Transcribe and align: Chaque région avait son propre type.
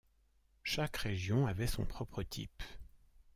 Chaque 0.63 0.97
région 0.97 1.45
avait 1.45 1.67
son 1.67 1.85
propre 1.85 2.23
type. 2.23 2.63